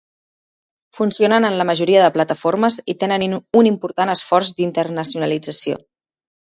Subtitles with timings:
[0.99, 5.81] Funcionen en la majoria de plataformes i tenen un important esforç d'internacionalització.